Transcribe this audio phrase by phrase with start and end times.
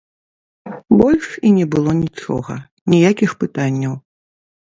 [1.01, 2.55] Больш і не было нічога,
[2.93, 3.93] ніякіх пытанняў.